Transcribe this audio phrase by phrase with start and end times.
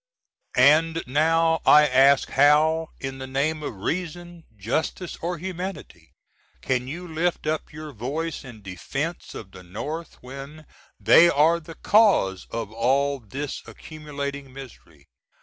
[0.57, 6.09] And now I ask how, in the name of Reason, Justice, or Humanity,
[6.63, 10.65] can you lift up your voice in defence of the North when
[10.99, 15.05] they are the cause of all this accumulating misery?